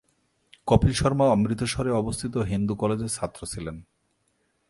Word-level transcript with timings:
কপিল 0.67 0.93
শর্মা 0.93 1.25
অমৃতসরে 1.29 1.91
অবস্থিত 1.91 2.33
হিন্দু 2.51 2.73
কলেজের 2.75 3.11
ছাত্র 3.13 3.41
ছিলেন। 3.45 3.77